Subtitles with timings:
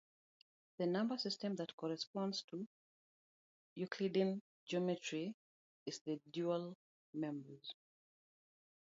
[0.79, 2.67] The number system that corresponds to
[3.75, 5.35] Euclidean geometry
[5.85, 6.75] is the dual
[7.13, 7.75] numbers.